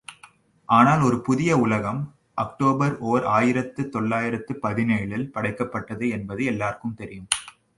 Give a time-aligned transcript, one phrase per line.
[0.69, 1.99] ஆனால் ஒரு புதிய உலகம்
[2.33, 7.29] அக்டோபர் ஓர் ஆயிரத்து தொள்ளாயிரத்து பதினேழு ல் படைக்கப்பட்டது என்பது எல்லோருக்கும் தெரியும்.